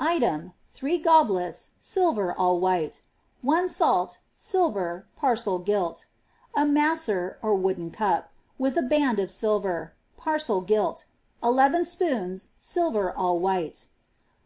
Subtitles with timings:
[0.00, 3.02] Item, 3 goblets, silver, all white.
[3.42, 6.06] One sth, silver, parcel gilt.
[6.56, 10.98] A mater (wooden cup), with a band of silver, parcel gilL
[11.44, 13.88] 11 spoons, silver, all white.